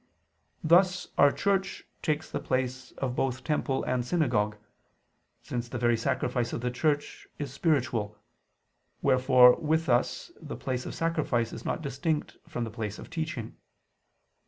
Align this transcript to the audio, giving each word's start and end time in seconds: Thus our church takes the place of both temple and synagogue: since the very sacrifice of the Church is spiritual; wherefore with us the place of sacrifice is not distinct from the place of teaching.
Thus 0.63 1.09
our 1.15 1.31
church 1.31 1.83
takes 2.01 2.27
the 2.27 2.39
place 2.39 2.91
of 2.93 3.15
both 3.15 3.43
temple 3.43 3.83
and 3.83 4.03
synagogue: 4.03 4.57
since 5.43 5.69
the 5.69 5.77
very 5.77 5.95
sacrifice 5.95 6.53
of 6.53 6.61
the 6.61 6.71
Church 6.71 7.27
is 7.37 7.53
spiritual; 7.53 8.17
wherefore 9.03 9.57
with 9.57 9.89
us 9.89 10.31
the 10.41 10.57
place 10.57 10.87
of 10.87 10.95
sacrifice 10.95 11.53
is 11.53 11.65
not 11.65 11.83
distinct 11.83 12.37
from 12.47 12.63
the 12.63 12.71
place 12.71 12.97
of 12.97 13.11
teaching. 13.11 13.57